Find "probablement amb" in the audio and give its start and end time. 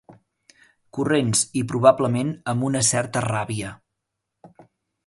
1.73-2.69